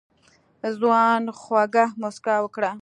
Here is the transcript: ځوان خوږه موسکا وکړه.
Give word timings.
ځوان 0.79 1.23
خوږه 1.39 1.85
موسکا 2.01 2.35
وکړه. 2.41 2.71